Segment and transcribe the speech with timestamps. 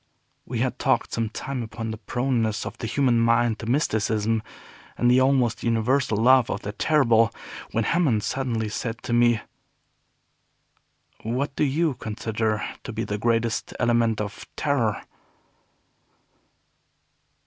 [0.47, 4.41] We had talked some time upon the proneness of the human mind to mysticism,
[4.97, 7.31] and the almost universal love of the terrible,
[7.69, 9.41] when Hammond suddenly said to me.
[11.21, 15.03] "What do you consider to be the greatest element of terror?"